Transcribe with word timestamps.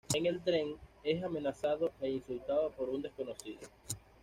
En 0.15 0.25
el 0.25 0.41
tren, 0.43 0.77
es 1.03 1.21
amenazado 1.21 1.91
e 2.01 2.09
insultado 2.09 2.71
por 2.71 2.89
un 2.89 3.03
desconocido. 3.03 3.69